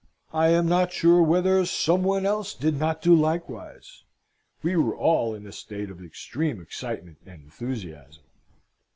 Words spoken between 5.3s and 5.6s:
in a